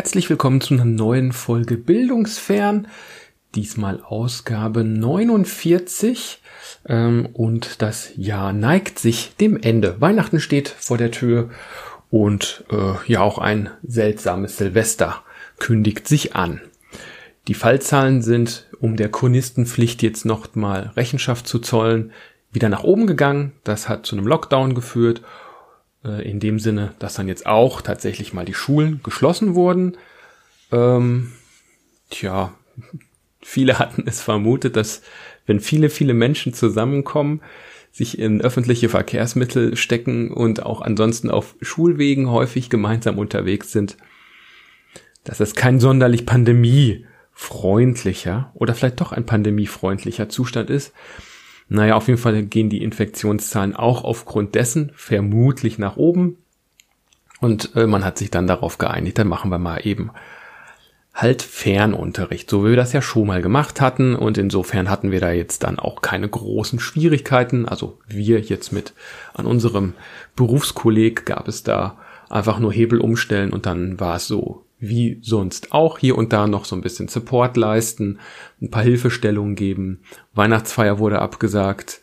Herzlich 0.00 0.30
willkommen 0.30 0.62
zu 0.62 0.72
einer 0.72 0.86
neuen 0.86 1.30
Folge 1.30 1.76
Bildungsfern. 1.76 2.88
Diesmal 3.54 4.02
Ausgabe 4.02 4.82
49 4.82 6.40
ähm, 6.88 7.28
und 7.34 7.82
das 7.82 8.10
Jahr 8.16 8.54
neigt 8.54 8.98
sich 8.98 9.36
dem 9.38 9.60
Ende. 9.60 10.00
Weihnachten 10.00 10.40
steht 10.40 10.70
vor 10.70 10.96
der 10.96 11.10
Tür 11.10 11.50
und 12.08 12.64
äh, 12.70 12.94
ja 13.12 13.20
auch 13.20 13.36
ein 13.36 13.68
seltsames 13.82 14.56
Silvester 14.56 15.22
kündigt 15.58 16.08
sich 16.08 16.34
an. 16.34 16.62
Die 17.46 17.52
Fallzahlen 17.52 18.22
sind, 18.22 18.70
um 18.80 18.96
der 18.96 19.10
Chronistenpflicht 19.10 20.02
jetzt 20.02 20.24
noch 20.24 20.54
mal 20.54 20.92
Rechenschaft 20.96 21.46
zu 21.46 21.58
zollen, 21.58 22.10
wieder 22.52 22.70
nach 22.70 22.84
oben 22.84 23.06
gegangen. 23.06 23.52
Das 23.64 23.90
hat 23.90 24.06
zu 24.06 24.16
einem 24.16 24.26
Lockdown 24.26 24.74
geführt 24.74 25.20
in 26.02 26.40
dem 26.40 26.58
Sinne, 26.58 26.94
dass 26.98 27.14
dann 27.14 27.28
jetzt 27.28 27.46
auch 27.46 27.82
tatsächlich 27.82 28.32
mal 28.32 28.44
die 28.44 28.54
Schulen 28.54 29.00
geschlossen 29.02 29.54
wurden. 29.54 29.96
Ähm, 30.72 31.32
tja, 32.10 32.54
viele 33.42 33.78
hatten 33.78 34.04
es 34.06 34.20
vermutet, 34.20 34.76
dass 34.76 35.02
wenn 35.46 35.60
viele, 35.60 35.88
viele 35.90 36.14
Menschen 36.14 36.54
zusammenkommen, 36.54 37.42
sich 37.92 38.18
in 38.18 38.40
öffentliche 38.40 38.88
Verkehrsmittel 38.88 39.76
stecken 39.76 40.32
und 40.32 40.62
auch 40.62 40.80
ansonsten 40.80 41.28
auf 41.28 41.56
Schulwegen 41.60 42.30
häufig 42.30 42.70
gemeinsam 42.70 43.18
unterwegs 43.18 43.72
sind, 43.72 43.96
dass 45.24 45.40
es 45.40 45.56
kein 45.56 45.80
sonderlich 45.80 46.24
pandemiefreundlicher 46.24 48.52
oder 48.54 48.74
vielleicht 48.74 49.00
doch 49.00 49.10
ein 49.12 49.26
pandemiefreundlicher 49.26 50.28
Zustand 50.28 50.70
ist, 50.70 50.92
naja, 51.70 51.94
auf 51.94 52.08
jeden 52.08 52.18
Fall 52.18 52.42
gehen 52.42 52.68
die 52.68 52.82
Infektionszahlen 52.82 53.76
auch 53.76 54.02
aufgrund 54.02 54.56
dessen 54.56 54.90
vermutlich 54.96 55.78
nach 55.78 55.96
oben. 55.96 56.36
Und 57.40 57.76
äh, 57.76 57.86
man 57.86 58.04
hat 58.04 58.18
sich 58.18 58.30
dann 58.30 58.48
darauf 58.48 58.76
geeinigt, 58.76 59.18
dann 59.18 59.28
machen 59.28 59.52
wir 59.52 59.58
mal 59.58 59.78
eben 59.86 60.10
halt 61.14 61.42
Fernunterricht, 61.42 62.50
so 62.50 62.64
wie 62.64 62.70
wir 62.70 62.76
das 62.76 62.92
ja 62.92 63.00
schon 63.00 63.28
mal 63.28 63.40
gemacht 63.40 63.80
hatten. 63.80 64.16
Und 64.16 64.36
insofern 64.36 64.90
hatten 64.90 65.12
wir 65.12 65.20
da 65.20 65.30
jetzt 65.30 65.62
dann 65.62 65.78
auch 65.78 66.02
keine 66.02 66.28
großen 66.28 66.80
Schwierigkeiten. 66.80 67.68
Also 67.68 67.98
wir 68.08 68.40
jetzt 68.40 68.72
mit 68.72 68.92
an 69.32 69.46
unserem 69.46 69.94
Berufskolleg 70.34 71.24
gab 71.24 71.46
es 71.46 71.62
da 71.62 71.98
einfach 72.28 72.58
nur 72.58 72.72
Hebel 72.72 73.00
umstellen 73.00 73.52
und 73.52 73.64
dann 73.66 74.00
war 74.00 74.16
es 74.16 74.26
so 74.26 74.64
wie 74.80 75.18
sonst 75.22 75.72
auch 75.72 75.98
hier 75.98 76.16
und 76.16 76.32
da 76.32 76.46
noch 76.46 76.64
so 76.64 76.74
ein 76.74 76.80
bisschen 76.80 77.08
Support 77.08 77.56
leisten, 77.56 78.18
ein 78.60 78.70
paar 78.70 78.82
Hilfestellungen 78.82 79.54
geben. 79.54 80.00
Weihnachtsfeier 80.34 80.98
wurde 80.98 81.20
abgesagt. 81.20 82.00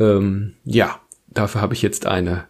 Ähm, 0.00 0.54
ja, 0.64 0.98
dafür 1.28 1.60
habe 1.60 1.74
ich 1.74 1.82
jetzt 1.82 2.06
eine, 2.06 2.44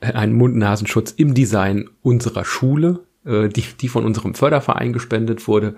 äh, 0.00 0.12
einen 0.12 0.34
Mund-Nasenschutz 0.34 1.10
im 1.10 1.34
Design 1.34 1.90
unserer 2.02 2.44
Schule, 2.44 3.00
äh, 3.26 3.48
die, 3.48 3.64
die 3.80 3.88
von 3.88 4.04
unserem 4.04 4.34
Förderverein 4.34 4.92
gespendet 4.92 5.48
wurde. 5.48 5.74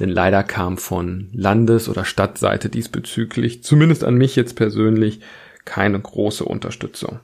Denn 0.00 0.08
leider 0.08 0.42
kam 0.42 0.76
von 0.76 1.28
Landes- 1.32 1.88
oder 1.88 2.04
Stadtseite 2.04 2.68
diesbezüglich, 2.68 3.62
zumindest 3.62 4.04
an 4.04 4.16
mich 4.16 4.36
jetzt 4.36 4.56
persönlich, 4.56 5.20
keine 5.64 6.00
große 6.00 6.44
Unterstützung. 6.44 7.20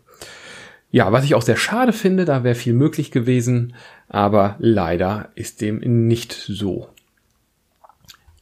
Ja, 0.97 1.13
was 1.13 1.27
ich 1.27 1.35
auch 1.35 1.43
sehr 1.43 1.59
schade 1.59 1.93
finde, 1.93 2.25
da 2.25 2.43
wäre 2.43 2.55
viel 2.55 2.73
möglich 2.73 3.11
gewesen, 3.11 3.75
aber 4.09 4.57
leider 4.61 5.29
ist 5.35 5.61
dem 5.61 5.81
nicht 5.81 6.33
so. 6.33 6.89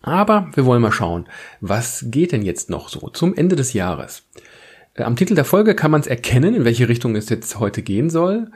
Aber 0.03 0.49
wir 0.55 0.65
wollen 0.65 0.81
mal 0.81 0.93
schauen, 0.93 1.27
was 1.61 2.05
geht 2.11 2.31
denn 2.31 2.43
jetzt 2.43 2.71
noch 2.71 2.89
so 2.89 3.09
zum 3.09 3.35
Ende 3.35 3.57
des 3.57 3.73
Jahres? 3.73 4.23
Äh, 4.95 5.03
am 5.03 5.17
Titel 5.17 5.35
der 5.35 5.45
Folge 5.45 5.75
kann 5.75 5.91
man 5.91 6.01
es 6.01 6.07
erkennen, 6.07 6.55
in 6.55 6.65
welche 6.65 6.89
Richtung 6.89 7.17
es 7.17 7.29
jetzt 7.29 7.59
heute 7.59 7.83
gehen 7.83 8.09
soll, 8.09 8.53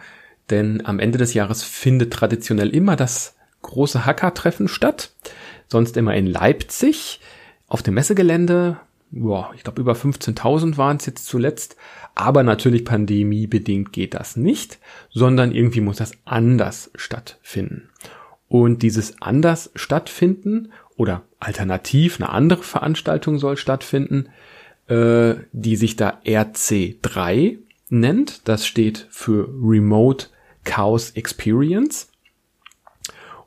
denn 0.48 0.86
am 0.86 1.00
Ende 1.00 1.18
des 1.18 1.34
Jahres 1.34 1.64
findet 1.64 2.12
traditionell 2.12 2.68
immer 2.68 2.94
das 2.94 3.34
große 3.62 4.06
Hacker-Treffen 4.06 4.68
statt, 4.68 5.10
sonst 5.66 5.96
immer 5.96 6.14
in 6.14 6.28
Leipzig 6.28 7.18
auf 7.66 7.82
dem 7.82 7.94
Messegelände. 7.94 8.76
Boah, 9.10 9.52
ich 9.54 9.64
glaube 9.64 9.80
über 9.80 9.94
15.000 9.94 10.76
waren 10.76 10.98
es 10.98 11.06
jetzt 11.06 11.26
zuletzt, 11.26 11.76
aber 12.14 12.42
natürlich 12.42 12.84
pandemiebedingt 12.84 13.92
geht 13.92 14.14
das 14.14 14.36
nicht, 14.36 14.78
sondern 15.10 15.52
irgendwie 15.52 15.80
muss 15.80 15.96
das 15.96 16.12
anders 16.24 16.90
stattfinden. 16.94 17.88
Und 18.48 18.82
dieses 18.82 19.20
anders 19.22 19.70
stattfinden 19.74 20.72
oder 20.96 21.22
alternativ 21.38 22.20
eine 22.20 22.30
andere 22.30 22.62
Veranstaltung 22.62 23.38
soll 23.38 23.56
stattfinden, 23.56 24.28
äh, 24.88 25.36
die 25.52 25.76
sich 25.76 25.96
da 25.96 26.20
RC3 26.24 27.58
nennt. 27.88 28.48
Das 28.48 28.66
steht 28.66 29.06
für 29.10 29.48
Remote 29.62 30.26
Chaos 30.64 31.10
Experience. 31.10 32.10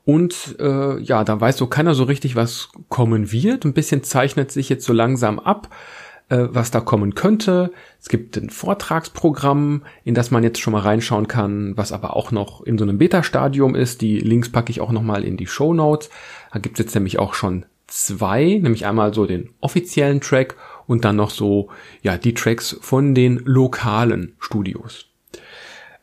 Und 0.03 0.55
äh, 0.59 0.99
ja, 0.99 1.23
da 1.23 1.39
weiß 1.39 1.57
so 1.57 1.67
keiner 1.67 1.93
so 1.93 2.03
richtig, 2.03 2.35
was 2.35 2.69
kommen 2.89 3.31
wird. 3.31 3.65
Ein 3.65 3.73
bisschen 3.73 4.03
zeichnet 4.03 4.51
sich 4.51 4.69
jetzt 4.69 4.85
so 4.85 4.93
langsam 4.93 5.39
ab 5.39 5.69
äh, 6.31 6.47
was 6.49 6.71
da 6.71 6.79
kommen 6.79 7.13
könnte. 7.13 7.71
Es 7.99 8.09
gibt 8.09 8.37
ein 8.37 8.49
Vortragsprogramm, 8.49 9.83
in 10.05 10.15
das 10.15 10.31
man 10.31 10.43
jetzt 10.43 10.59
schon 10.59 10.71
mal 10.71 10.81
reinschauen 10.81 11.27
kann, 11.27 11.75
was 11.77 11.91
aber 11.91 12.15
auch 12.15 12.31
noch 12.31 12.61
in 12.61 12.77
so 12.77 12.85
einem 12.85 12.97
Beta-Stadium 12.97 13.75
ist. 13.75 14.01
Die 14.01 14.19
Links 14.19 14.49
packe 14.49 14.71
ich 14.71 14.81
auch 14.81 14.91
noch 14.91 15.03
mal 15.03 15.23
in 15.23 15.37
die 15.37 15.47
Show 15.47 15.73
Notes. 15.73 16.09
Da 16.53 16.59
gibt 16.59 16.79
es 16.79 16.85
jetzt 16.85 16.95
nämlich 16.95 17.19
auch 17.19 17.33
schon 17.33 17.65
zwei, 17.87 18.59
nämlich 18.61 18.85
einmal 18.85 19.13
so 19.13 19.25
den 19.25 19.49
offiziellen 19.59 20.21
Track 20.21 20.55
und 20.87 21.03
dann 21.03 21.17
noch 21.17 21.29
so 21.29 21.69
ja 22.01 22.17
die 22.17 22.33
Tracks 22.33 22.77
von 22.81 23.13
den 23.13 23.41
lokalen 23.43 24.35
Studios. 24.39 25.07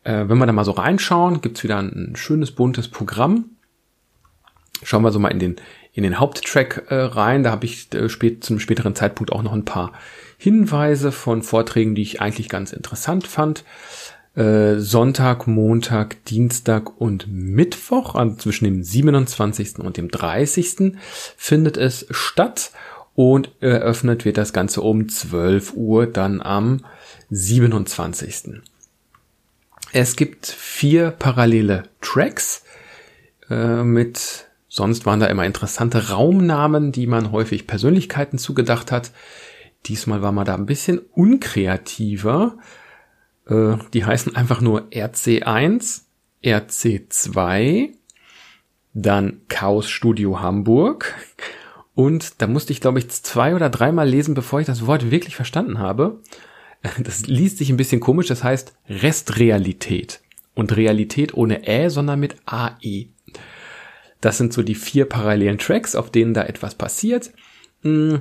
Äh, 0.04 0.28
wenn 0.28 0.36
wir 0.36 0.46
da 0.46 0.52
mal 0.52 0.64
so 0.64 0.72
reinschauen, 0.72 1.40
gibt's 1.40 1.64
wieder 1.64 1.78
ein 1.78 2.12
schönes 2.16 2.50
buntes 2.50 2.88
Programm. 2.88 3.46
Schauen 4.82 5.02
wir 5.02 5.12
so 5.12 5.18
mal 5.18 5.28
in 5.28 5.38
den 5.38 5.56
in 5.98 6.04
den 6.04 6.20
Haupttrack 6.20 6.84
äh, 6.90 6.94
rein. 6.94 7.42
Da 7.42 7.50
habe 7.50 7.66
ich 7.66 7.92
äh, 7.92 8.08
spät, 8.08 8.44
zum 8.44 8.60
späteren 8.60 8.94
Zeitpunkt 8.94 9.32
auch 9.32 9.42
noch 9.42 9.52
ein 9.52 9.64
paar 9.64 9.92
Hinweise 10.36 11.10
von 11.10 11.42
Vorträgen, 11.42 11.96
die 11.96 12.02
ich 12.02 12.20
eigentlich 12.20 12.48
ganz 12.48 12.72
interessant 12.72 13.26
fand. 13.26 13.64
Äh, 14.36 14.76
Sonntag, 14.78 15.48
Montag, 15.48 16.24
Dienstag 16.26 17.00
und 17.00 17.26
Mittwoch, 17.28 18.14
also 18.14 18.36
zwischen 18.36 18.66
dem 18.66 18.84
27. 18.84 19.80
und 19.80 19.96
dem 19.96 20.08
30. 20.08 20.96
findet 21.36 21.76
es 21.76 22.06
statt 22.10 22.70
und 23.16 23.50
eröffnet 23.58 24.24
wird 24.24 24.38
das 24.38 24.52
Ganze 24.52 24.82
um 24.82 25.08
12 25.08 25.72
Uhr 25.74 26.06
dann 26.06 26.40
am 26.40 26.84
27. 27.30 28.60
Es 29.92 30.14
gibt 30.14 30.46
vier 30.46 31.10
parallele 31.10 31.88
Tracks 32.00 32.62
äh, 33.50 33.82
mit 33.82 34.47
Sonst 34.68 35.06
waren 35.06 35.20
da 35.20 35.26
immer 35.26 35.46
interessante 35.46 36.10
Raumnamen, 36.10 36.92
die 36.92 37.06
man 37.06 37.32
häufig 37.32 37.66
Persönlichkeiten 37.66 38.38
zugedacht 38.38 38.92
hat. 38.92 39.12
Diesmal 39.86 40.20
war 40.20 40.32
man 40.32 40.44
da 40.44 40.54
ein 40.54 40.66
bisschen 40.66 40.98
unkreativer. 40.98 42.58
Äh, 43.46 43.76
die 43.94 44.04
heißen 44.04 44.36
einfach 44.36 44.60
nur 44.60 44.88
RC1, 44.90 46.02
RC2, 46.44 47.94
dann 48.92 49.40
Chaos 49.48 49.88
Studio 49.88 50.40
Hamburg. 50.40 51.14
Und 51.94 52.40
da 52.42 52.46
musste 52.46 52.72
ich, 52.72 52.80
glaube 52.80 52.98
ich, 52.98 53.08
zwei 53.08 53.54
oder 53.54 53.70
dreimal 53.70 54.08
lesen, 54.08 54.34
bevor 54.34 54.60
ich 54.60 54.66
das 54.66 54.86
Wort 54.86 55.10
wirklich 55.10 55.34
verstanden 55.34 55.78
habe. 55.78 56.20
Das 57.00 57.26
liest 57.26 57.58
sich 57.58 57.70
ein 57.70 57.76
bisschen 57.76 57.98
komisch, 58.00 58.28
das 58.28 58.44
heißt 58.44 58.72
Restrealität. 58.88 60.20
Und 60.54 60.76
Realität 60.76 61.34
ohne 61.34 61.66
Ä, 61.66 61.88
sondern 61.88 62.20
mit 62.20 62.36
AE. 62.46 63.06
Das 64.20 64.38
sind 64.38 64.52
so 64.52 64.62
die 64.62 64.74
vier 64.74 65.04
parallelen 65.04 65.58
Tracks, 65.58 65.94
auf 65.94 66.10
denen 66.10 66.34
da 66.34 66.44
etwas 66.44 66.74
passiert. 66.74 67.30
Mm. 67.82 68.16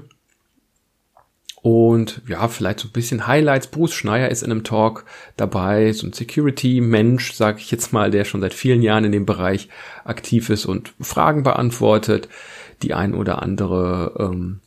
Und 1.64 2.22
ja, 2.28 2.48
vielleicht 2.48 2.80
so 2.80 2.88
ein 2.88 2.94
bisschen 2.94 3.28
Highlights. 3.28 3.68
Bruce 3.68 3.94
Schneier 3.94 4.30
ist 4.30 4.44
in 4.44 4.52
einem 4.52 4.64
Talk 4.64 5.06
dabei, 5.36 5.92
so 5.92 6.08
ein 6.08 6.14
Security-Mensch, 6.14 7.34
sage 7.34 7.60
ich 7.60 7.72
jetzt 7.72 7.92
mal, 7.92 8.12
der 8.12 8.26
schon 8.26 8.42
seit 8.42 8.54
vielen 8.54 8.82
Jahren 8.82 9.04
in 9.04 9.12
dem 9.12 9.26
Bereich 9.26 9.68
aktiv 10.06 10.50
ist 10.50 10.66
und 10.66 10.94
Fragen 11.02 11.44
beantwortet. 11.44 12.30
Die 12.84 12.94
ein 12.94 13.14
oder 13.14 13.42
andere 13.42 14.14
ähm, 14.20 14.60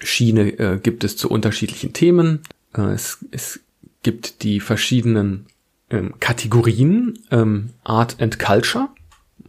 Schiene 0.00 0.50
äh, 0.58 0.78
gibt 0.82 1.04
es 1.04 1.16
zu 1.16 1.30
unterschiedlichen 1.30 1.92
Themen. 1.92 2.42
Äh, 2.76 2.92
es, 2.92 3.24
es 3.30 3.60
gibt 4.02 4.42
die 4.42 4.60
verschiedenen 4.60 5.46
ähm, 5.90 6.14
Kategorien 6.20 7.18
ähm, 7.30 7.70
Art 7.84 8.20
and 8.20 8.38
Culture 8.38 8.88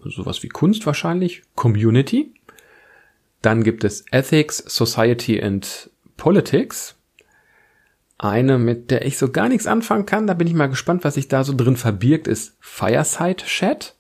sowas 0.04 0.44
wie 0.44 0.50
Kunst 0.50 0.86
wahrscheinlich, 0.86 1.44
Community. 1.56 2.34
Dann 3.42 3.64
gibt 3.64 3.84
es 3.84 4.06
Ethics, 4.12 4.58
Society 4.58 5.42
and 5.42 5.90
Politics. 6.18 6.96
Eine, 8.18 8.60
mit 8.60 8.92
der 8.92 9.06
ich 9.06 9.18
so 9.18 9.32
gar 9.32 9.50
nichts 9.50 9.66
anfangen 9.66 10.06
kann. 10.06 10.28
Da 10.28 10.36
bin 10.36 10.48
ich 10.48 10.54
mal 10.54 10.70
gespannt, 10.70 11.04
was 11.04 11.16
sich 11.16 11.28
da 11.28 11.44
so 11.44 11.56
drin 11.56 11.76
verbirgt, 11.76 12.28
ist 12.28 12.56
Fireside 12.60 13.44
Chat. 13.46 13.96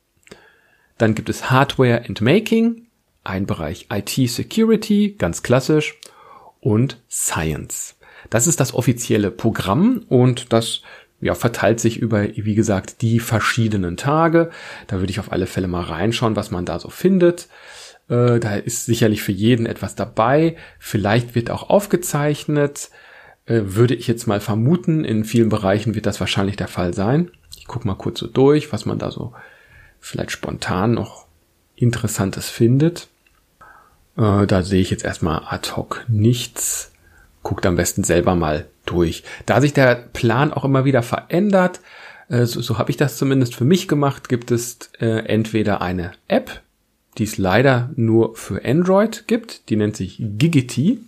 Dann 1.00 1.16
gibt 1.16 1.30
es 1.30 1.50
Hardware 1.50 2.06
and 2.08 2.22
Making, 2.22 2.88
ein 3.24 3.48
Bereich 3.48 3.88
IT 3.92 4.30
Security, 4.30 5.16
ganz 5.18 5.42
klassisch, 5.42 5.98
und 6.60 7.02
Science. 7.10 7.96
Das 8.30 8.46
ist 8.46 8.60
das 8.60 8.74
offizielle 8.74 9.32
Programm 9.32 10.06
und 10.08 10.54
das 10.54 10.82
ja, 11.22 11.36
verteilt 11.36 11.80
sich 11.80 11.98
über, 11.98 12.24
wie 12.36 12.56
gesagt, 12.56 13.02
die 13.02 13.20
verschiedenen 13.20 13.96
Tage. 13.96 14.50
Da 14.88 15.00
würde 15.00 15.12
ich 15.12 15.20
auf 15.20 15.32
alle 15.32 15.48
Fälle 15.48 15.68
mal 15.68 15.84
reinschauen, 15.84 16.36
was 16.36 16.52
man 16.52 16.66
da 16.66 16.80
so 16.80 16.90
findet. 16.90 17.48
Äh, 18.10 18.40
da 18.40 18.56
ist 18.56 18.86
sicherlich 18.86 19.22
für 19.22 19.32
jeden 19.32 19.66
etwas 19.66 19.96
dabei. 19.96 20.58
Vielleicht 20.80 21.36
wird 21.36 21.52
auch 21.52 21.70
aufgezeichnet. 21.70 22.90
Äh, 23.46 23.62
würde 23.64 23.96
ich 23.96 24.08
jetzt 24.08 24.28
mal 24.28 24.40
vermuten. 24.40 25.06
In 25.06 25.24
vielen 25.24 25.50
Bereichen 25.50 25.96
wird 25.96 26.08
das 26.08 26.20
wahrscheinlich 26.20 26.56
der 26.56 26.68
Fall 26.68 26.94
sein. 26.94 27.32
Ich 27.58 27.68
gucke 27.68 27.88
mal 27.88 27.96
kurz 27.96 28.20
so 28.20 28.28
durch, 28.28 28.74
was 28.74 28.86
man 28.86 28.98
da 28.98 29.12
so 29.12 29.34
vielleicht 30.00 30.32
spontan 30.32 30.94
noch 30.94 31.28
Interessantes 31.76 32.50
findet. 32.50 33.08
Äh, 34.18 34.48
da 34.48 34.64
sehe 34.64 34.82
ich 34.82 34.90
jetzt 34.90 35.06
erstmal 35.06 35.44
ad 35.46 35.72
hoc 35.76 36.04
nichts. 36.08 36.91
Guckt 37.44 37.66
am 37.66 37.76
besten 37.76 38.04
selber 38.04 38.36
mal 38.36 38.68
durch. 38.86 39.24
Da 39.46 39.62
sich 39.62 39.74
der 39.74 39.96
Plan 39.96 40.54
auch 40.54 40.66
immer 40.66 40.86
wieder 40.86 41.04
verändert, 41.04 41.80
äh, 42.30 42.46
so, 42.46 42.62
so 42.62 42.78
habe 42.78 42.92
ich 42.92 42.98
das 42.98 43.18
zumindest 43.18 43.56
für 43.56 43.66
mich 43.66 43.88
gemacht, 43.88 44.30
gibt 44.30 44.52
es 44.52 44.92
äh, 45.00 45.26
entweder 45.26 45.82
eine 45.82 46.14
App, 46.28 46.62
die 47.18 47.24
es 47.24 47.38
leider 47.38 47.92
nur 47.96 48.36
für 48.36 48.64
Android 48.66 49.28
gibt, 49.28 49.70
die 49.70 49.76
nennt 49.76 49.98
sich 49.98 50.18
Gigity. 50.20 51.00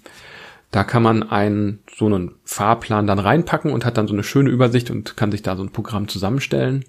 Da 0.72 0.84
kann 0.84 1.04
man 1.04 1.24
einen 1.24 1.80
so 1.96 2.08
einen 2.08 2.36
Fahrplan 2.46 3.06
dann 3.06 3.20
reinpacken 3.20 3.72
und 3.72 3.86
hat 3.86 3.98
dann 3.98 4.08
so 4.08 4.14
eine 4.14 4.24
schöne 4.24 4.50
Übersicht 4.50 4.90
und 4.90 5.16
kann 5.16 5.32
sich 5.32 5.44
da 5.44 5.56
so 5.56 5.64
ein 5.64 5.72
Programm 5.72 6.08
zusammenstellen. 6.08 6.84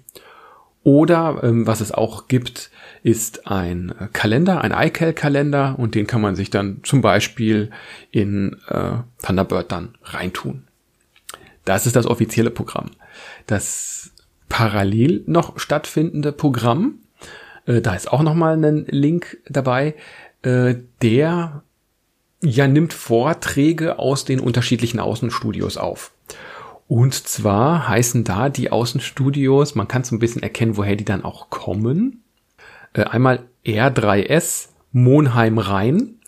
Oder 0.85 1.39
ähm, 1.41 1.65
was 1.65 1.81
es 1.81 1.91
auch 1.91 2.27
gibt, 2.27 2.69
ist 3.01 3.47
ein 3.47 3.91
Kalender, 4.13 4.61
ein 4.61 4.71
iCal-Kalender 4.71 5.79
und 5.79 5.95
den 5.95 6.05
kann 6.05 6.21
man 6.21 6.35
sich 6.35 6.51
dann 6.51 6.81
zum 6.83 7.01
Beispiel 7.01 7.71
in 8.11 8.57
äh, 8.67 8.97
Thunderbird 9.23 9.71
dann 9.71 9.95
reintun. 10.03 10.67
Das 11.65 11.87
ist 11.87 11.95
das 11.95 12.05
offizielle 12.05 12.51
Programm. 12.51 12.91
Das 13.47 14.11
parallel 14.47 15.23
noch 15.25 15.57
stattfindende 15.57 16.31
Programm, 16.31 16.99
äh, 17.65 17.81
da 17.81 17.95
ist 17.95 18.11
auch 18.11 18.21
nochmal 18.21 18.63
ein 18.63 18.85
Link 18.85 19.39
dabei, 19.49 19.95
äh, 20.43 20.75
der 21.01 21.63
ja 22.43 22.67
nimmt 22.67 22.93
Vorträge 22.93 23.97
aus 23.97 24.23
den 24.23 24.39
unterschiedlichen 24.39 24.99
Außenstudios 24.99 25.77
auf. 25.77 26.11
Und 26.87 27.15
zwar 27.15 27.87
heißen 27.87 28.23
da 28.23 28.49
die 28.49 28.71
Außenstudios, 28.71 29.75
man 29.75 29.87
kann 29.87 30.03
so 30.03 30.15
ein 30.15 30.19
bisschen 30.19 30.43
erkennen, 30.43 30.77
woher 30.77 30.95
die 30.95 31.05
dann 31.05 31.23
auch 31.23 31.49
kommen. 31.49 32.23
Äh, 32.93 33.03
einmal 33.03 33.47
R3S 33.65 34.69
Monheim 34.91 35.57
Rhein. 35.57 36.19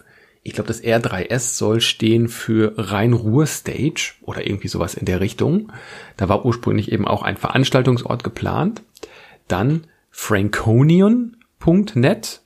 Ich 0.42 0.54
glaube, 0.54 0.68
das 0.68 0.84
R3S 0.84 1.58
soll 1.58 1.82
stehen 1.82 2.28
für 2.28 2.74
Rhein-Ruhr-Stage 2.78 4.16
oder 4.22 4.48
irgendwie 4.48 4.68
sowas 4.68 4.96
in 4.96 5.06
der 5.06 5.20
Richtung. 5.20 5.72
Da 6.16 6.30
war 6.30 6.46
ursprünglich 6.46 6.92
eben 6.92 7.08
auch 7.08 7.22
ein 7.22 7.38
Veranstaltungsort 7.38 8.24
geplant. 8.24 8.82
Dann 9.48 9.86
franconian.net, 10.10 12.42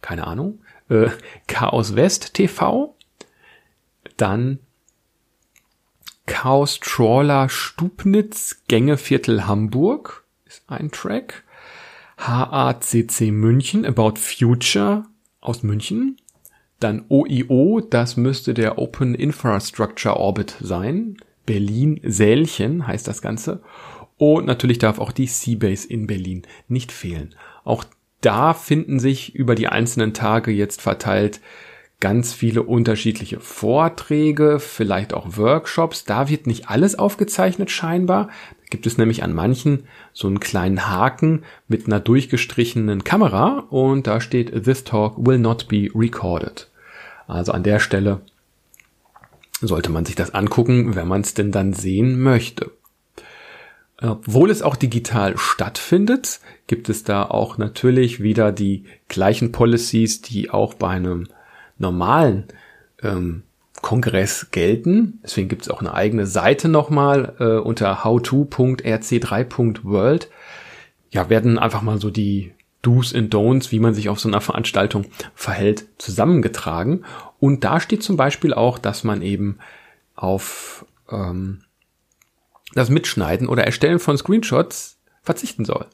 keine 0.00 0.26
Ahnung, 0.26 0.58
äh, 0.88 1.10
Chaos 1.46 1.94
West 1.94 2.34
TV, 2.34 2.96
dann 4.16 4.58
Chaos 6.26 6.80
Trawler 6.80 7.48
Stubnitz, 7.48 8.62
Gängeviertel 8.68 9.46
Hamburg 9.46 10.24
ist 10.44 10.62
ein 10.66 10.90
Track. 10.90 11.44
HACC 12.18 13.30
München, 13.30 13.86
About 13.86 14.14
Future 14.16 15.04
aus 15.40 15.62
München. 15.62 16.16
Dann 16.80 17.04
OIO, 17.08 17.80
das 17.80 18.16
müsste 18.16 18.54
der 18.54 18.78
Open 18.78 19.14
Infrastructure 19.14 20.16
Orbit 20.16 20.56
sein. 20.60 21.16
Berlin 21.46 22.00
Sälchen 22.02 22.86
heißt 22.86 23.06
das 23.06 23.22
Ganze. 23.22 23.62
Und 24.18 24.46
natürlich 24.46 24.78
darf 24.78 24.98
auch 24.98 25.12
die 25.12 25.26
Seabase 25.26 25.88
in 25.88 26.06
Berlin 26.06 26.42
nicht 26.68 26.90
fehlen. 26.90 27.34
Auch 27.64 27.84
da 28.20 28.54
finden 28.54 28.98
sich 28.98 29.34
über 29.34 29.54
die 29.54 29.68
einzelnen 29.68 30.12
Tage 30.12 30.50
jetzt 30.50 30.82
verteilt 30.82 31.40
ganz 32.00 32.34
viele 32.34 32.62
unterschiedliche 32.62 33.40
Vorträge, 33.40 34.60
vielleicht 34.60 35.14
auch 35.14 35.36
Workshops. 35.36 36.04
Da 36.04 36.28
wird 36.28 36.46
nicht 36.46 36.68
alles 36.68 36.98
aufgezeichnet 36.98 37.70
scheinbar. 37.70 38.26
Da 38.26 38.66
gibt 38.70 38.86
es 38.86 38.98
nämlich 38.98 39.22
an 39.22 39.32
manchen 39.32 39.84
so 40.12 40.26
einen 40.28 40.40
kleinen 40.40 40.88
Haken 40.88 41.44
mit 41.68 41.86
einer 41.86 42.00
durchgestrichenen 42.00 43.04
Kamera 43.04 43.64
und 43.70 44.06
da 44.06 44.20
steht 44.20 44.64
This 44.64 44.84
talk 44.84 45.14
will 45.18 45.38
not 45.38 45.68
be 45.68 45.88
recorded. 45.94 46.68
Also 47.26 47.52
an 47.52 47.62
der 47.62 47.80
Stelle 47.80 48.20
sollte 49.62 49.90
man 49.90 50.04
sich 50.04 50.16
das 50.16 50.34
angucken, 50.34 50.94
wenn 50.96 51.08
man 51.08 51.22
es 51.22 51.32
denn 51.32 51.50
dann 51.50 51.72
sehen 51.72 52.20
möchte. 52.20 52.72
Obwohl 54.02 54.50
es 54.50 54.60
auch 54.60 54.76
digital 54.76 55.38
stattfindet, 55.38 56.40
gibt 56.66 56.90
es 56.90 57.02
da 57.04 57.22
auch 57.24 57.56
natürlich 57.56 58.22
wieder 58.22 58.52
die 58.52 58.84
gleichen 59.08 59.52
Policies, 59.52 60.20
die 60.20 60.50
auch 60.50 60.74
bei 60.74 60.90
einem 60.90 61.28
normalen 61.78 62.44
ähm, 63.02 63.42
Kongress 63.82 64.50
gelten. 64.50 65.20
Deswegen 65.22 65.48
gibt 65.48 65.62
es 65.62 65.70
auch 65.70 65.80
eine 65.80 65.94
eigene 65.94 66.26
Seite 66.26 66.68
nochmal 66.68 67.36
äh, 67.38 67.58
unter 67.58 68.04
howto.rc3.world. 68.04 70.28
Ja, 71.10 71.30
werden 71.30 71.58
einfach 71.58 71.82
mal 71.82 72.00
so 72.00 72.10
die 72.10 72.52
Do's 72.82 73.14
and 73.14 73.32
Don'ts, 73.34 73.72
wie 73.72 73.80
man 73.80 73.94
sich 73.94 74.08
auf 74.08 74.20
so 74.20 74.28
einer 74.28 74.40
Veranstaltung 74.40 75.06
verhält, 75.34 75.86
zusammengetragen. 75.98 77.04
Und 77.38 77.64
da 77.64 77.80
steht 77.80 78.02
zum 78.02 78.16
Beispiel 78.16 78.54
auch, 78.54 78.78
dass 78.78 79.04
man 79.04 79.22
eben 79.22 79.58
auf 80.14 80.86
ähm, 81.10 81.60
das 82.74 82.90
Mitschneiden 82.90 83.48
oder 83.48 83.64
Erstellen 83.64 83.98
von 83.98 84.16
Screenshots 84.16 84.98
verzichten 85.22 85.64
soll, 85.64 85.86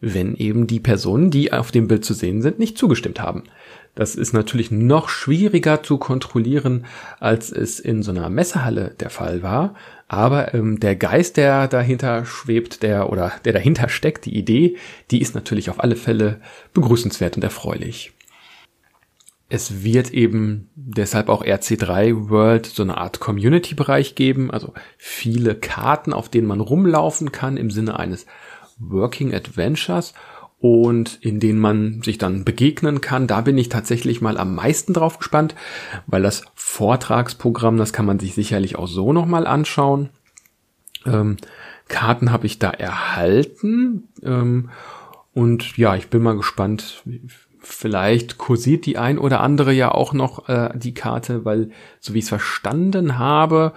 wenn 0.00 0.34
eben 0.36 0.66
die 0.66 0.80
Personen, 0.80 1.30
die 1.30 1.52
auf 1.52 1.70
dem 1.70 1.88
Bild 1.88 2.04
zu 2.04 2.14
sehen 2.14 2.42
sind, 2.42 2.58
nicht 2.58 2.78
zugestimmt 2.78 3.20
haben. 3.20 3.44
Das 3.94 4.14
ist 4.14 4.32
natürlich 4.32 4.70
noch 4.70 5.10
schwieriger 5.10 5.82
zu 5.82 5.98
kontrollieren, 5.98 6.86
als 7.20 7.52
es 7.52 7.78
in 7.78 8.02
so 8.02 8.10
einer 8.10 8.30
Messehalle 8.30 8.94
der 8.98 9.10
Fall 9.10 9.42
war. 9.42 9.74
Aber 10.08 10.54
ähm, 10.54 10.80
der 10.80 10.96
Geist, 10.96 11.36
der 11.36 11.68
dahinter 11.68 12.24
schwebt, 12.24 12.82
der 12.82 13.10
oder 13.10 13.32
der 13.44 13.52
dahinter 13.52 13.90
steckt, 13.90 14.24
die 14.24 14.36
Idee, 14.36 14.76
die 15.10 15.20
ist 15.20 15.34
natürlich 15.34 15.68
auf 15.68 15.82
alle 15.82 15.96
Fälle 15.96 16.40
begrüßenswert 16.72 17.36
und 17.36 17.44
erfreulich. 17.44 18.12
Es 19.50 19.84
wird 19.84 20.10
eben 20.10 20.70
deshalb 20.74 21.28
auch 21.28 21.44
RC3 21.44 22.30
World 22.30 22.64
so 22.64 22.82
eine 22.82 22.96
Art 22.96 23.20
Community-Bereich 23.20 24.14
geben, 24.14 24.50
also 24.50 24.72
viele 24.96 25.54
Karten, 25.54 26.14
auf 26.14 26.30
denen 26.30 26.46
man 26.46 26.60
rumlaufen 26.60 27.32
kann 27.32 27.58
im 27.58 27.70
Sinne 27.70 27.98
eines 27.98 28.24
Working 28.78 29.34
Adventures 29.34 30.14
und 30.62 31.18
in 31.20 31.40
denen 31.40 31.58
man 31.58 32.02
sich 32.02 32.18
dann 32.18 32.44
begegnen 32.44 33.00
kann. 33.00 33.26
Da 33.26 33.40
bin 33.40 33.58
ich 33.58 33.68
tatsächlich 33.68 34.20
mal 34.20 34.38
am 34.38 34.54
meisten 34.54 34.94
drauf 34.94 35.18
gespannt, 35.18 35.56
weil 36.06 36.22
das 36.22 36.44
Vortragsprogramm, 36.54 37.76
das 37.76 37.92
kann 37.92 38.06
man 38.06 38.20
sich 38.20 38.34
sicherlich 38.34 38.76
auch 38.76 38.86
so 38.86 39.12
nochmal 39.12 39.48
anschauen. 39.48 40.10
Ähm, 41.04 41.36
Karten 41.88 42.30
habe 42.30 42.46
ich 42.46 42.60
da 42.60 42.70
erhalten. 42.70 44.04
Ähm, 44.22 44.70
und 45.34 45.76
ja, 45.76 45.96
ich 45.96 46.10
bin 46.10 46.22
mal 46.22 46.36
gespannt. 46.36 47.02
Vielleicht 47.58 48.38
kursiert 48.38 48.86
die 48.86 48.98
ein 48.98 49.18
oder 49.18 49.40
andere 49.40 49.72
ja 49.72 49.90
auch 49.90 50.12
noch 50.12 50.48
äh, 50.48 50.70
die 50.78 50.94
Karte, 50.94 51.44
weil 51.44 51.70
so 51.98 52.14
wie 52.14 52.18
ich 52.18 52.26
es 52.26 52.28
verstanden 52.28 53.18
habe, 53.18 53.72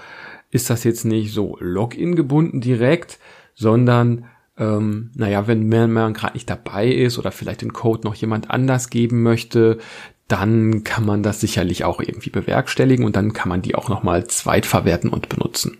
ist 0.51 0.69
das 0.69 0.83
jetzt 0.83 1.03
nicht 1.03 1.33
so 1.33 1.57
Login 1.59 2.15
gebunden 2.15 2.61
direkt, 2.61 3.17
sondern 3.55 4.25
ähm, 4.57 5.11
naja, 5.15 5.47
wenn 5.47 5.67
man, 5.67 6.13
gerade 6.13 6.33
nicht 6.33 6.49
dabei 6.49 6.87
ist 6.87 7.17
oder 7.17 7.31
vielleicht 7.31 7.61
den 7.61 7.73
Code 7.73 8.03
noch 8.03 8.15
jemand 8.15 8.49
anders 8.51 8.89
geben 8.89 9.21
möchte, 9.23 9.79
dann 10.27 10.83
kann 10.83 11.05
man 11.05 11.23
das 11.23 11.39
sicherlich 11.39 11.83
auch 11.83 11.99
irgendwie 11.99 12.29
bewerkstelligen 12.29 13.05
und 13.05 13.15
dann 13.15 13.33
kann 13.33 13.49
man 13.49 13.61
die 13.61 13.75
auch 13.75 13.89
nochmal 13.89 14.27
zweitverwerten 14.27 15.09
und 15.09 15.29
benutzen. 15.29 15.77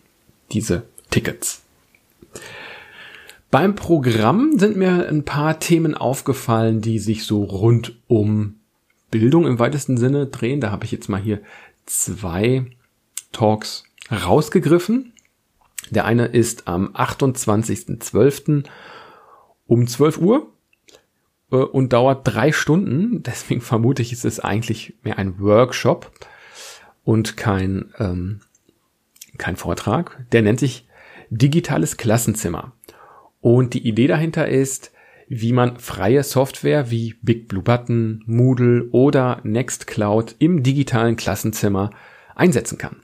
Diese 0.51 0.83
Tickets. 1.09 1.63
Beim 3.49 3.75
Programm 3.75 4.59
sind 4.59 4.75
mir 4.75 5.07
ein 5.07 5.23
paar 5.23 5.59
Themen 5.59 5.95
aufgefallen, 5.95 6.81
die 6.81 6.99
sich 6.99 7.23
so 7.23 7.43
rund 7.43 7.95
um 8.07 8.55
Bildung 9.11 9.47
im 9.47 9.59
weitesten 9.59 9.97
Sinne 9.97 10.27
drehen. 10.27 10.59
Da 10.59 10.71
habe 10.71 10.83
ich 10.83 10.91
jetzt 10.91 11.07
mal 11.07 11.21
hier 11.21 11.39
zwei 11.85 12.65
Talks 13.31 13.85
rausgegriffen. 14.11 15.13
Der 15.91 16.05
eine 16.05 16.25
ist 16.25 16.67
am 16.67 16.93
28.12. 16.93 18.63
um 19.67 19.87
12 19.87 20.17
Uhr 20.17 20.53
äh, 21.51 21.57
und 21.57 21.93
dauert 21.93 22.21
drei 22.23 22.51
Stunden. 22.51 23.23
Deswegen 23.25 23.61
vermute 23.61 24.01
ich, 24.01 24.11
ist 24.11 24.25
es 24.25 24.39
eigentlich 24.39 24.95
mehr 25.03 25.17
ein 25.17 25.39
Workshop 25.39 26.11
und 27.03 27.37
kein, 27.37 27.93
ähm, 27.99 28.41
kein 29.37 29.55
Vortrag. 29.55 30.25
Der 30.31 30.41
nennt 30.41 30.59
sich 30.59 30.87
Digitales 31.29 31.97
Klassenzimmer. 31.97 32.73
Und 33.41 33.73
die 33.73 33.87
Idee 33.87 34.07
dahinter 34.07 34.47
ist, 34.47 34.91
wie 35.27 35.53
man 35.53 35.77
freie 35.77 36.23
Software 36.23 36.91
wie 36.91 37.15
Big 37.21 37.47
Blue 37.47 37.63
Button, 37.63 38.23
Moodle 38.25 38.89
oder 38.91 39.39
Nextcloud 39.43 40.35
im 40.39 40.63
digitalen 40.63 41.15
Klassenzimmer 41.15 41.89
einsetzen 42.35 42.77
kann. 42.77 42.97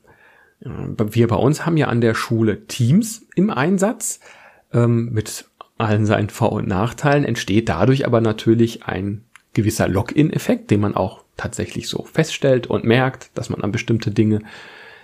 Wir 0.61 1.27
bei 1.27 1.35
uns 1.35 1.65
haben 1.65 1.77
ja 1.77 1.87
an 1.87 2.01
der 2.01 2.13
Schule 2.13 2.67
Teams 2.67 3.25
im 3.35 3.49
Einsatz. 3.49 4.19
ähm, 4.73 5.11
mit 5.11 5.45
allen 5.77 6.05
seinen 6.05 6.29
Vor- 6.29 6.51
und 6.51 6.67
Nachteilen, 6.67 7.25
entsteht 7.25 7.69
dadurch 7.69 8.05
aber 8.05 8.21
natürlich 8.21 8.85
ein 8.85 9.23
gewisser 9.53 9.87
Login-Effekt, 9.87 10.71
den 10.71 10.79
man 10.79 10.95
auch 10.95 11.23
tatsächlich 11.37 11.89
so 11.89 12.03
feststellt 12.03 12.67
und 12.67 12.83
merkt, 12.83 13.31
dass 13.33 13.49
man 13.49 13.61
an 13.61 13.71
bestimmte 13.71 14.11
Dinge 14.11 14.41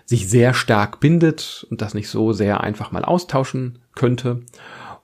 sich 0.06 0.30
sehr 0.30 0.54
stark 0.54 1.00
bindet 1.00 1.66
und 1.70 1.82
das 1.82 1.94
nicht 1.94 2.10
so 2.10 2.32
sehr 2.32 2.62
einfach 2.62 2.92
mal 2.92 3.04
austauschen 3.04 3.80
könnte. 3.96 4.44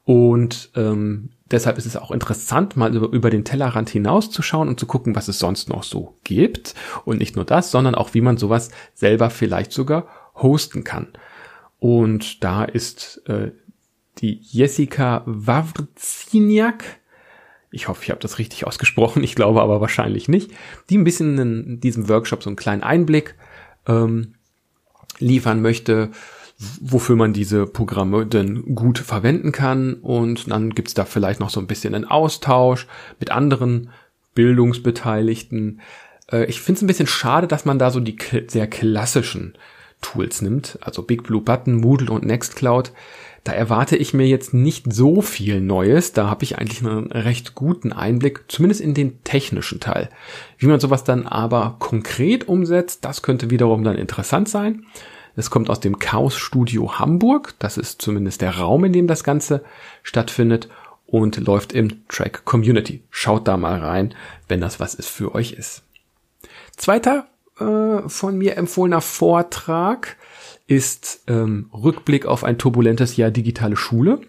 Und 0.05 0.69
ähm, 0.75 1.29
deshalb 1.51 1.77
ist 1.77 1.85
es 1.85 1.97
auch 1.97 2.11
interessant, 2.11 2.77
mal 2.77 2.95
über, 2.95 3.07
über 3.11 3.29
den 3.29 3.43
Tellerrand 3.43 3.89
hinauszuschauen 3.89 4.69
und 4.69 4.79
zu 4.79 4.85
gucken, 4.85 5.15
was 5.15 5.27
es 5.27 5.39
sonst 5.39 5.67
noch 5.67 5.83
so 5.83 6.15
gibt. 6.23 6.75
Und 7.03 7.17
nicht 7.17 7.35
nur 7.35 7.45
das, 7.45 7.71
sondern 7.71 7.95
auch, 7.95 8.13
wie 8.13 8.21
man 8.21 8.37
sowas 8.37 8.69
selber 8.93 9.29
vielleicht 9.29 9.73
sogar 9.73 10.07
hosten 10.35 10.83
kann. 10.83 11.07
Und 11.79 12.43
da 12.43 12.63
ist 12.63 13.21
äh, 13.27 13.51
die 14.19 14.39
Jessica 14.41 15.23
Wawrzyniak, 15.25 16.83
ich 17.71 17.87
hoffe, 17.87 18.03
ich 18.03 18.09
habe 18.09 18.21
das 18.21 18.39
richtig 18.39 18.65
ausgesprochen, 18.67 19.23
ich 19.23 19.35
glaube 19.35 19.61
aber 19.61 19.81
wahrscheinlich 19.81 20.29
nicht, 20.29 20.51
die 20.89 20.97
ein 20.97 21.03
bisschen 21.03 21.37
in 21.37 21.79
diesem 21.79 22.07
Workshop 22.09 22.43
so 22.43 22.49
einen 22.49 22.55
kleinen 22.55 22.83
Einblick 22.83 23.35
ähm, 23.87 24.35
liefern 25.19 25.61
möchte, 25.61 26.11
wofür 26.81 27.15
man 27.15 27.33
diese 27.33 27.65
Programme 27.65 28.25
denn 28.25 28.75
gut 28.75 28.99
verwenden 28.99 29.51
kann. 29.51 29.95
Und 29.95 30.49
dann 30.49 30.69
gibt's 30.71 30.93
da 30.93 31.05
vielleicht 31.05 31.39
noch 31.39 31.49
so 31.49 31.59
ein 31.59 31.67
bisschen 31.67 31.95
einen 31.95 32.05
Austausch 32.05 32.87
mit 33.19 33.31
anderen 33.31 33.89
Bildungsbeteiligten. 34.35 35.81
Äh, 36.31 36.45
ich 36.45 36.61
finde 36.61 36.77
es 36.77 36.83
ein 36.83 36.87
bisschen 36.87 37.07
schade, 37.07 37.47
dass 37.47 37.65
man 37.65 37.79
da 37.79 37.91
so 37.91 37.99
die 37.99 38.17
sehr 38.47 38.67
klassischen 38.67 39.57
Tools 40.03 40.43
nimmt, 40.43 40.77
also 40.81 41.01
Big 41.01 41.23
Blue 41.23 41.41
Button, 41.41 41.75
Moodle 41.75 42.11
und 42.11 42.23
Nextcloud. 42.23 42.91
Da 43.43 43.51
erwarte 43.51 43.97
ich 43.97 44.13
mir 44.13 44.27
jetzt 44.27 44.53
nicht 44.53 44.93
so 44.93 45.21
viel 45.21 45.59
Neues. 45.59 46.13
Da 46.13 46.29
habe 46.29 46.43
ich 46.43 46.57
eigentlich 46.57 46.85
einen 46.85 47.11
recht 47.11 47.55
guten 47.55 47.91
Einblick, 47.91 48.45
zumindest 48.47 48.79
in 48.79 48.93
den 48.93 49.21
technischen 49.23 49.79
Teil. 49.79 50.09
Wie 50.57 50.67
man 50.67 50.79
sowas 50.79 51.03
dann 51.03 51.25
aber 51.25 51.75
konkret 51.79 52.47
umsetzt, 52.47 53.03
das 53.03 53.21
könnte 53.21 53.49
wiederum 53.49 53.83
dann 53.83 53.97
interessant 53.97 54.47
sein. 54.47 54.85
Es 55.35 55.49
kommt 55.49 55.69
aus 55.69 55.79
dem 55.79 55.99
Chaos 55.99 56.37
Studio 56.37 56.99
Hamburg. 56.99 57.55
Das 57.59 57.77
ist 57.77 58.01
zumindest 58.01 58.41
der 58.41 58.57
Raum, 58.57 58.85
in 58.85 58.93
dem 58.93 59.07
das 59.07 59.23
Ganze 59.23 59.63
stattfindet 60.03 60.69
und 61.05 61.37
läuft 61.37 61.73
im 61.73 62.07
Track 62.07 62.45
Community. 62.45 63.03
Schaut 63.09 63.47
da 63.47 63.57
mal 63.57 63.79
rein, 63.79 64.13
wenn 64.47 64.61
das 64.61 64.79
was 64.79 64.95
ist 64.95 65.09
für 65.09 65.35
euch 65.35 65.53
ist. 65.53 65.83
Zweiter 66.77 67.27
äh, 67.63 68.09
von 68.09 68.37
mir 68.37 68.57
empfohlener 68.57 69.01
Vortrag 69.01 70.17
ist 70.67 71.23
ähm, 71.27 71.69
Rückblick 71.73 72.25
auf 72.25 72.43
ein 72.43 72.57
turbulentes 72.57 73.17
Jahr 73.17 73.31
digitale 73.31 73.75
Schule 73.75 74.21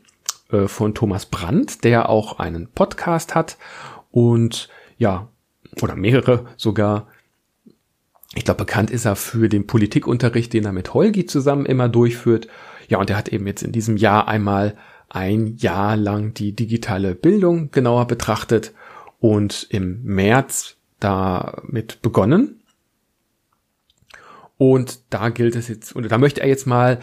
äh, 0.50 0.68
von 0.68 0.94
Thomas 0.94 1.26
Brandt, 1.26 1.84
der 1.84 2.08
auch 2.08 2.38
einen 2.38 2.68
Podcast 2.68 3.34
hat 3.34 3.56
und 4.10 4.68
ja, 4.98 5.28
oder 5.82 5.96
mehrere 5.96 6.46
sogar. 6.56 7.08
Ich 8.36 8.44
glaube, 8.44 8.58
bekannt 8.58 8.90
ist 8.90 9.04
er 9.04 9.14
für 9.14 9.48
den 9.48 9.66
Politikunterricht, 9.66 10.52
den 10.52 10.64
er 10.64 10.72
mit 10.72 10.92
Holgi 10.92 11.26
zusammen 11.26 11.66
immer 11.66 11.88
durchführt. 11.88 12.48
Ja, 12.88 12.98
und 12.98 13.08
er 13.10 13.16
hat 13.16 13.28
eben 13.28 13.46
jetzt 13.46 13.62
in 13.62 13.70
diesem 13.70 13.96
Jahr 13.96 14.26
einmal 14.26 14.76
ein 15.08 15.56
Jahr 15.56 15.96
lang 15.96 16.34
die 16.34 16.52
digitale 16.52 17.14
Bildung 17.14 17.70
genauer 17.70 18.06
betrachtet 18.06 18.72
und 19.20 19.68
im 19.70 20.02
März 20.02 20.76
damit 20.98 22.02
begonnen. 22.02 22.60
Und 24.72 25.00
da 25.10 25.28
gilt 25.28 25.56
es 25.56 25.68
jetzt, 25.68 25.94
oder 25.94 26.08
da 26.08 26.16
möchte 26.16 26.40
er 26.40 26.48
jetzt 26.48 26.66
mal, 26.66 26.98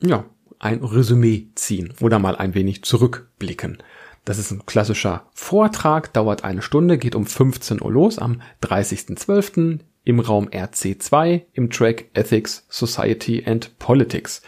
ja, 0.00 0.24
ein 0.58 0.82
Resümee 0.82 1.48
ziehen 1.54 1.92
oder 2.00 2.18
mal 2.18 2.36
ein 2.36 2.54
wenig 2.54 2.84
zurückblicken. 2.84 3.82
Das 4.24 4.38
ist 4.38 4.50
ein 4.50 4.64
klassischer 4.64 5.28
Vortrag, 5.34 6.14
dauert 6.14 6.42
eine 6.42 6.62
Stunde, 6.62 6.96
geht 6.96 7.14
um 7.14 7.26
15 7.26 7.82
Uhr 7.82 7.92
los 7.92 8.18
am 8.18 8.40
30.12. 8.62 9.80
im 10.04 10.20
Raum 10.20 10.48
RC2 10.48 11.42
im 11.52 11.68
Track 11.68 12.06
Ethics, 12.14 12.66
Society 12.70 13.44
and 13.46 13.78
Politics. 13.78 14.40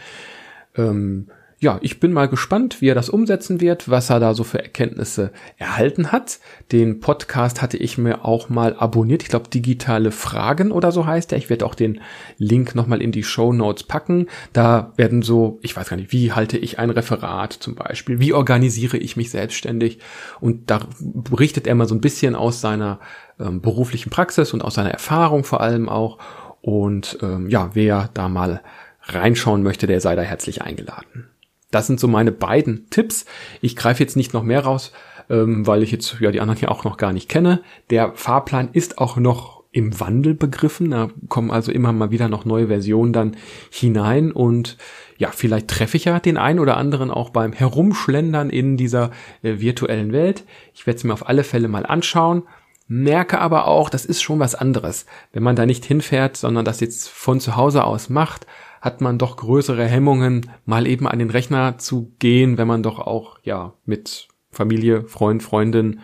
Ähm, 0.75 1.31
ja, 1.61 1.79
ich 1.83 1.99
bin 1.99 2.13
mal 2.13 2.29
gespannt, 2.29 2.81
wie 2.81 2.89
er 2.89 2.95
das 2.95 3.09
umsetzen 3.09 3.61
wird, 3.61 3.89
was 3.89 4.11
er 4.11 4.21
da 4.21 4.33
so 4.33 4.45
für 4.45 4.63
Erkenntnisse 4.63 5.33
erhalten 5.57 6.13
hat. 6.13 6.39
Den 6.71 7.01
Podcast 7.01 7.61
hatte 7.61 7.77
ich 7.77 7.99
mir 7.99 8.25
auch 8.25 8.49
mal 8.49 8.77
abonniert. 8.77 9.25
Ich 9.25 9.29
glaube, 9.29 9.49
digitale 9.49 10.13
Fragen 10.13 10.71
oder 10.71 10.93
so 10.93 11.05
heißt 11.05 11.33
er. 11.33 11.39
Ich 11.39 11.51
werde 11.51 11.67
auch 11.67 11.75
den 11.75 12.01
Link 12.37 12.77
nochmal 12.77 13.03
in 13.03 13.11
die 13.11 13.25
Show 13.25 13.53
Notes 13.53 13.83
packen. 13.83 14.29
Da 14.53 14.93
werden 14.97 15.23
so, 15.23 15.59
ich 15.61 15.77
weiß 15.77 15.89
gar 15.89 15.97
nicht, 15.97 16.13
wie 16.13 16.31
halte 16.31 16.59
ich 16.59 16.79
ein 16.79 16.91
Referat 16.91 17.55
zum 17.55 17.75
Beispiel? 17.75 18.21
Wie 18.21 18.33
organisiere 18.33 18.97
ich 18.97 19.17
mich 19.17 19.31
selbstständig? 19.31 19.99
Und 20.41 20.71
da 20.71 20.87
berichtet 21.01 21.67
er 21.67 21.75
mal 21.75 21.89
so 21.89 21.95
ein 21.97 22.01
bisschen 22.01 22.37
aus 22.37 22.61
seiner 22.61 23.01
ähm, 23.41 23.61
beruflichen 23.61 24.11
Praxis 24.11 24.53
und 24.53 24.63
aus 24.63 24.75
seiner 24.75 24.93
Erfahrung 24.93 25.43
vor 25.43 25.61
allem 25.61 25.89
auch. 25.89 26.19
Und 26.61 27.19
ähm, 27.21 27.51
ja, 27.51 27.71
wer 27.75 28.11
da 28.15 28.29
mal 28.29 28.63
reinschauen 29.03 29.65
möchte, 29.65 29.89
der 29.89 30.01
sei 30.01 30.15
da 30.15 30.23
herzlich 30.23 30.63
eingeladen. 30.63 31.29
Das 31.71 31.87
sind 31.87 32.01
so 32.01 32.09
meine 32.09 32.33
beiden 32.33 32.89
Tipps. 32.91 33.27
Ich 33.61 33.77
greife 33.77 34.03
jetzt 34.03 34.17
nicht 34.17 34.33
noch 34.33 34.43
mehr 34.43 34.65
raus, 34.65 34.93
ähm, 35.29 35.67
weil 35.67 35.83
ich 35.83 35.93
jetzt 35.93 36.17
ja 36.21 36.31
die 36.31 36.41
anderen 36.41 36.59
hier 36.59 36.71
auch 36.71 36.85
noch 36.85 36.97
gar 36.97 37.13
nicht 37.13 37.29
kenne. 37.29 37.63
Der 37.91 38.13
Fahrplan 38.15 38.71
ist 38.73 38.99
auch 38.99 39.17
noch 39.17 39.59
im 39.71 40.01
Wandel 40.01 40.35
begriffen. 40.35 40.91
Da 40.91 41.11
kommen 41.29 41.51
also 41.51 41.71
immer 41.71 41.93
mal 41.93 42.11
wieder 42.11 42.29
noch 42.29 42.45
neue 42.45 42.69
Versionen 42.69 43.13
dann 43.13 43.37
hinein 43.71 44.33
und 44.33 44.79
ja, 45.19 45.31
vielleicht 45.31 45.69
treffe 45.69 45.97
ich 45.97 46.07
ja 46.07 46.21
den 46.21 46.37
einen 46.37 46.61
oder 46.61 46.77
anderen 46.77 47.11
auch 47.11 47.31
beim 47.31 47.53
Herumschlendern 47.53 48.51
in 48.51 48.77
dieser 48.77 49.11
äh, 49.43 49.59
virtuellen 49.59 50.13
Welt. 50.13 50.45
Ich 50.75 50.87
werde 50.87 50.99
es 50.99 51.05
mir 51.05 51.13
auf 51.13 51.29
alle 51.29 51.45
Fälle 51.45 51.69
mal 51.69 51.85
anschauen. 51.85 52.45
Merke 52.87 53.39
aber 53.41 53.67
auch, 53.67 53.91
das 53.91 54.07
ist 54.07 54.23
schon 54.23 54.39
was 54.39 54.55
anderes, 54.55 55.05
wenn 55.33 55.43
man 55.43 55.57
da 55.57 55.67
nicht 55.67 55.85
hinfährt, 55.85 56.39
sondern 56.39 56.65
das 56.65 56.81
jetzt 56.81 57.09
von 57.11 57.39
zu 57.39 57.55
Hause 57.55 57.85
aus 57.85 58.09
macht 58.09 58.47
hat 58.81 59.01
man 59.01 59.19
doch 59.19 59.37
größere 59.37 59.87
Hemmungen, 59.87 60.51
mal 60.65 60.87
eben 60.87 61.07
an 61.09 61.19
den 61.19 61.31
Rechner 61.31 61.79
zu 61.79 62.13
gehen, 62.19 62.59
wenn 62.59 62.69
man 62.69 62.83
doch 62.83 62.99
auch, 62.99 63.39
ja, 63.43 63.75
mit 63.85 64.29
Familie, 64.51 65.05
Freund, 65.05 65.43
Freundin 65.43 66.01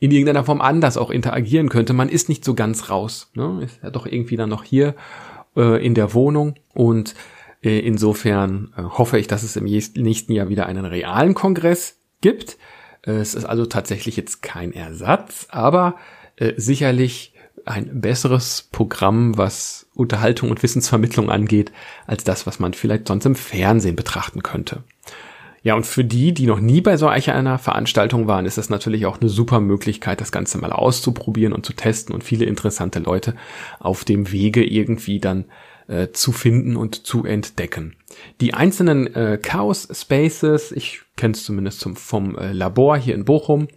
in 0.00 0.10
irgendeiner 0.10 0.44
Form 0.44 0.60
anders 0.60 0.96
auch 0.96 1.10
interagieren 1.10 1.68
könnte. 1.68 1.92
Man 1.92 2.08
ist 2.08 2.28
nicht 2.28 2.44
so 2.44 2.54
ganz 2.54 2.88
raus. 2.88 3.30
Ne? 3.34 3.62
Ist 3.64 3.80
ja 3.82 3.90
doch 3.90 4.06
irgendwie 4.06 4.36
dann 4.36 4.48
noch 4.48 4.64
hier 4.64 4.94
äh, 5.56 5.84
in 5.84 5.94
der 5.94 6.14
Wohnung 6.14 6.54
und 6.72 7.14
äh, 7.62 7.80
insofern 7.80 8.72
äh, 8.76 8.82
hoffe 8.82 9.18
ich, 9.18 9.26
dass 9.26 9.42
es 9.42 9.56
im 9.56 9.64
nächsten 9.64 10.32
Jahr 10.32 10.48
wieder 10.48 10.66
einen 10.66 10.84
realen 10.84 11.34
Kongress 11.34 12.00
gibt. 12.20 12.58
Äh, 13.02 13.12
es 13.12 13.34
ist 13.34 13.44
also 13.44 13.66
tatsächlich 13.66 14.16
jetzt 14.16 14.42
kein 14.42 14.72
Ersatz, 14.72 15.48
aber 15.50 15.96
äh, 16.36 16.52
sicherlich 16.56 17.34
ein 17.68 18.00
besseres 18.00 18.68
Programm, 18.72 19.36
was 19.36 19.86
Unterhaltung 19.94 20.50
und 20.50 20.62
Wissensvermittlung 20.62 21.30
angeht, 21.30 21.72
als 22.06 22.24
das, 22.24 22.46
was 22.46 22.58
man 22.58 22.74
vielleicht 22.74 23.08
sonst 23.08 23.26
im 23.26 23.34
Fernsehen 23.34 23.96
betrachten 23.96 24.42
könnte. 24.42 24.82
Ja, 25.62 25.74
und 25.74 25.86
für 25.86 26.04
die, 26.04 26.32
die 26.32 26.46
noch 26.46 26.60
nie 26.60 26.80
bei 26.80 26.96
so 26.96 27.08
einer 27.08 27.58
Veranstaltung 27.58 28.26
waren, 28.26 28.46
ist 28.46 28.58
das 28.58 28.70
natürlich 28.70 29.06
auch 29.06 29.20
eine 29.20 29.28
super 29.28 29.60
Möglichkeit, 29.60 30.20
das 30.20 30.32
Ganze 30.32 30.58
mal 30.58 30.72
auszuprobieren 30.72 31.52
und 31.52 31.66
zu 31.66 31.72
testen 31.72 32.14
und 32.14 32.22
viele 32.22 32.44
interessante 32.44 33.00
Leute 33.00 33.34
auf 33.80 34.04
dem 34.04 34.30
Wege 34.30 34.64
irgendwie 34.64 35.18
dann 35.18 35.46
äh, 35.88 36.08
zu 36.12 36.32
finden 36.32 36.76
und 36.76 37.06
zu 37.06 37.24
entdecken. 37.24 37.96
Die 38.40 38.54
einzelnen 38.54 39.14
äh, 39.14 39.38
Chaos 39.42 39.88
Spaces, 39.90 40.70
ich 40.70 41.00
kenne 41.16 41.34
es 41.34 41.44
zumindest 41.44 41.80
zum, 41.80 41.96
vom 41.96 42.36
äh, 42.38 42.52
Labor 42.52 42.96
hier 42.96 43.14
in 43.14 43.24
Bochum, 43.24 43.68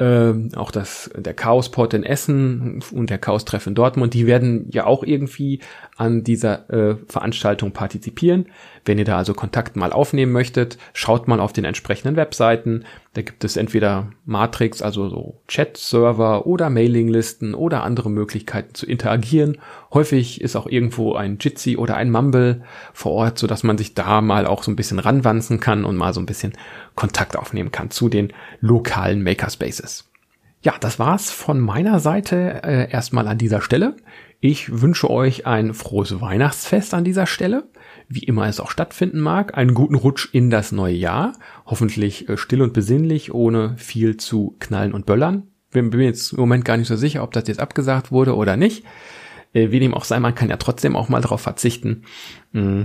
ähm, 0.00 0.50
auch 0.56 0.70
das, 0.70 1.10
der 1.14 1.34
Chaosport 1.34 1.92
in 1.92 2.04
Essen 2.04 2.82
und 2.90 3.10
der 3.10 3.18
Chaos-Treff 3.18 3.66
in 3.66 3.74
Dortmund, 3.74 4.14
die 4.14 4.26
werden 4.26 4.66
ja 4.70 4.86
auch 4.86 5.04
irgendwie 5.04 5.60
an 5.96 6.24
dieser 6.24 6.70
äh, 6.70 6.96
Veranstaltung 7.06 7.72
partizipieren. 7.72 8.46
Wenn 8.86 8.98
ihr 8.98 9.04
da 9.04 9.18
also 9.18 9.34
Kontakt 9.34 9.76
mal 9.76 9.92
aufnehmen 9.92 10.32
möchtet, 10.32 10.78
schaut 10.94 11.28
mal 11.28 11.38
auf 11.38 11.52
den 11.52 11.66
entsprechenden 11.66 12.16
Webseiten. 12.16 12.84
Da 13.12 13.20
gibt 13.20 13.44
es 13.44 13.58
entweder 13.58 14.10
Matrix, 14.24 14.80
also 14.80 15.10
so 15.10 15.40
Chat-Server 15.48 16.46
oder 16.46 16.70
Mailinglisten 16.70 17.54
oder 17.54 17.82
andere 17.82 18.08
Möglichkeiten 18.08 18.74
zu 18.74 18.86
interagieren. 18.86 19.58
Häufig 19.92 20.40
ist 20.40 20.56
auch 20.56 20.66
irgendwo 20.66 21.14
ein 21.14 21.36
Jitsi 21.38 21.76
oder 21.76 21.96
ein 21.96 22.10
Mumble 22.10 22.62
vor 22.94 23.12
Ort, 23.12 23.38
so 23.38 23.46
dass 23.46 23.64
man 23.64 23.76
sich 23.76 23.92
da 23.92 24.22
mal 24.22 24.46
auch 24.46 24.62
so 24.62 24.70
ein 24.70 24.76
bisschen 24.76 24.98
ranwanzen 24.98 25.60
kann 25.60 25.84
und 25.84 25.96
mal 25.96 26.14
so 26.14 26.20
ein 26.20 26.26
bisschen 26.26 26.54
Kontakt 26.94 27.36
aufnehmen 27.36 27.72
kann 27.72 27.90
zu 27.90 28.08
den 28.08 28.32
lokalen 28.60 29.22
Makerspaces. 29.22 29.89
Ja, 30.62 30.74
das 30.78 30.98
war's 30.98 31.30
von 31.30 31.58
meiner 31.60 32.00
Seite 32.00 32.62
äh, 32.62 32.90
erstmal 32.90 33.26
an 33.28 33.38
dieser 33.38 33.62
Stelle. 33.62 33.96
Ich 34.40 34.80
wünsche 34.82 35.10
euch 35.10 35.46
ein 35.46 35.74
frohes 35.74 36.20
Weihnachtsfest 36.20 36.92
an 36.94 37.04
dieser 37.04 37.26
Stelle 37.26 37.68
wie 38.10 38.24
immer 38.24 38.48
es 38.48 38.58
auch 38.58 38.72
stattfinden 38.72 39.20
mag, 39.20 39.56
einen 39.56 39.72
guten 39.72 39.94
Rutsch 39.94 40.28
in 40.32 40.50
das 40.50 40.72
neue 40.72 40.96
Jahr. 40.96 41.32
Hoffentlich 41.64 42.28
äh, 42.28 42.36
still 42.36 42.60
und 42.60 42.72
besinnlich, 42.72 43.32
ohne 43.32 43.76
viel 43.78 44.16
zu 44.16 44.56
knallen 44.58 44.92
und 44.92 45.06
böllern. 45.06 45.44
Bin, 45.70 45.90
mir 45.90 46.06
jetzt 46.06 46.32
im 46.32 46.40
Moment 46.40 46.64
gar 46.64 46.76
nicht 46.76 46.88
so 46.88 46.96
sicher, 46.96 47.22
ob 47.22 47.32
das 47.32 47.46
jetzt 47.46 47.60
abgesagt 47.60 48.10
wurde 48.10 48.34
oder 48.34 48.56
nicht. 48.56 48.84
Äh, 49.52 49.70
wie 49.70 49.78
dem 49.78 49.94
auch 49.94 50.02
sei, 50.02 50.18
man 50.18 50.34
kann 50.34 50.50
ja 50.50 50.56
trotzdem 50.56 50.96
auch 50.96 51.08
mal 51.08 51.20
darauf 51.20 51.40
verzichten. 51.40 52.02
Mm. 52.52 52.82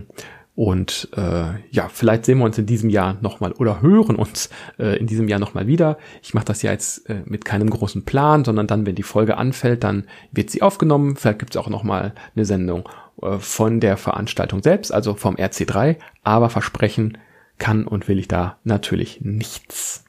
Und 0.56 1.10
äh, 1.18 1.60
ja, 1.70 1.90
vielleicht 1.90 2.26
sehen 2.26 2.38
wir 2.38 2.46
uns 2.46 2.58
in 2.58 2.66
diesem 2.66 2.90
Jahr 2.90 3.18
nochmal 3.20 3.52
oder 3.52 3.82
hören 3.82 4.16
uns 4.16 4.50
äh, 4.80 4.98
in 4.98 5.06
diesem 5.06 5.28
Jahr 5.28 5.40
nochmal 5.40 5.68
wieder. 5.68 5.98
Ich 6.24 6.34
mache 6.34 6.46
das 6.46 6.62
ja 6.62 6.72
jetzt 6.72 7.10
äh, 7.10 7.24
mit 7.26 7.44
keinem 7.44 7.70
großen 7.70 8.06
Plan, 8.06 8.46
sondern 8.46 8.66
dann, 8.66 8.86
wenn 8.86 8.96
die 8.96 9.04
Folge 9.04 9.38
anfällt, 9.38 9.84
dann 9.84 10.06
wird 10.32 10.50
sie 10.50 10.62
aufgenommen. 10.62 11.18
Vielleicht 11.18 11.40
gibt 11.40 11.56
es 11.56 11.62
auch 11.62 11.68
nochmal 11.68 12.14
eine 12.36 12.46
Sendung 12.46 12.88
äh, 13.22 13.38
von 13.38 13.82
der 13.82 13.98
Veranstaltung 13.98 14.64
selbst, 14.64 14.94
also 14.94 15.14
vom 15.16 15.36
RC3. 15.36 15.98
Aber 16.24 16.50
versprechen 16.50 17.18
kann 17.58 17.86
und 17.86 18.08
will 18.08 18.20
ich 18.20 18.30
da 18.30 18.58
natürlich 18.64 19.20
nichts. 19.22 20.06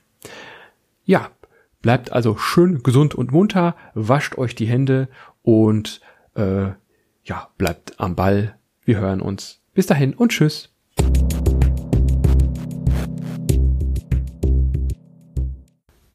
Ja, 1.04 1.30
bleibt 1.82 2.12
also 2.12 2.36
schön 2.36 2.84
gesund 2.84 3.16
und 3.16 3.32
munter, 3.32 3.74
wascht 3.94 4.38
euch 4.38 4.54
die 4.54 4.66
Hände 4.66 5.08
und 5.42 6.00
äh, 6.34 6.68
ja, 7.24 7.48
bleibt 7.58 7.98
am 7.98 8.14
Ball. 8.14 8.56
Wir 8.84 8.98
hören 8.98 9.20
uns 9.20 9.60
bis 9.76 9.87
dahin 9.87 10.14
und 10.14 10.33
tschüss. 10.33 10.75